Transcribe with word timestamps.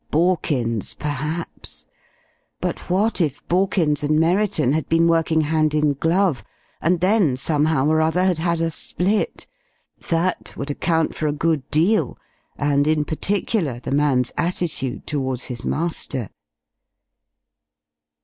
Borkins, 0.09 0.97
perhaps. 0.97 1.85
But 2.59 2.89
what 2.89 3.21
if 3.21 3.47
Borkins 3.47 4.01
and 4.01 4.19
Merriton 4.19 4.71
had 4.71 4.89
been 4.89 5.07
working 5.07 5.41
hand 5.41 5.75
in 5.75 5.93
glove, 5.93 6.43
and 6.81 7.01
then, 7.01 7.37
somehow 7.37 7.85
or 7.85 8.01
other, 8.01 8.23
had 8.25 8.39
had 8.39 8.61
a 8.61 8.71
split? 8.71 9.45
That 10.09 10.55
would 10.57 10.71
account 10.71 11.13
for 11.13 11.27
a 11.27 11.31
good 11.31 11.69
deal, 11.69 12.17
and 12.57 12.87
in 12.87 13.05
particular 13.05 13.79
the 13.79 13.91
man's 13.91 14.31
attitude 14.39 15.05
toward 15.05 15.39
his 15.41 15.63
master.... 15.65 16.31